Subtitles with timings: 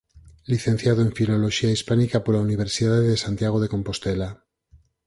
[0.53, 4.29] Licenciado en Filoloxía Hispánica pola Universidade de Santiago de Compostela.